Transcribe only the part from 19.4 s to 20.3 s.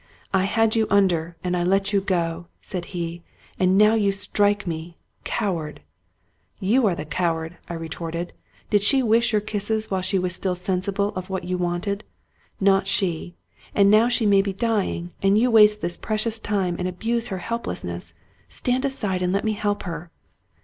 me help her."